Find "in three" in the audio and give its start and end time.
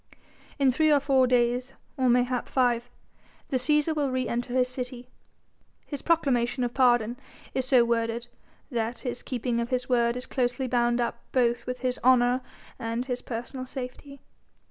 0.57-0.91